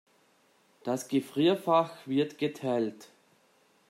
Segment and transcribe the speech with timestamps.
[0.83, 3.09] Das Gefrierfach wird geteilt.